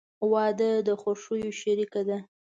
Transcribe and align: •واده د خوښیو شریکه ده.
•واده 0.31 0.71
د 0.87 0.89
خوښیو 1.01 1.51
شریکه 1.61 2.01
ده. 2.09 2.17